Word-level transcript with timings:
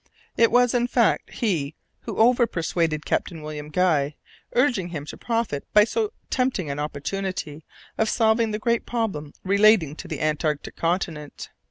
It 0.35 0.49
was, 0.49 0.73
in 0.73 0.87
fact, 0.87 1.29
he 1.29 1.75
who 2.05 2.17
over 2.17 2.47
persuaded 2.47 3.05
Captain 3.05 3.43
William 3.43 3.69
Guy, 3.69 4.15
urging 4.53 4.87
him 4.87 5.05
"to 5.05 5.15
profit 5.15 5.63
by 5.73 5.83
so 5.83 6.11
tempting 6.31 6.71
an 6.71 6.79
opportunity 6.79 7.63
of 7.99 8.09
solving 8.09 8.49
the 8.49 8.57
great 8.57 8.87
problem 8.87 9.31
relating 9.43 9.95
to 9.97 10.07
the 10.07 10.19
Antarctic 10.21 10.75
Continent." 10.75 11.51